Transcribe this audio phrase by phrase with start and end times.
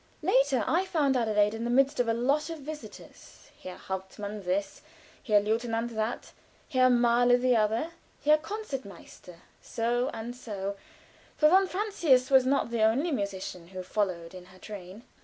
[0.23, 4.81] Later I found Adelaide in the midst of a lot of visitors Herr Hauptmann This,
[5.27, 6.31] Herr Lieutenant That,
[6.71, 7.91] Herr Maler The Other,
[8.25, 10.75] Herr Concertmeister So and So
[11.37, 15.03] for von Francius was not the only musician who followed in her train.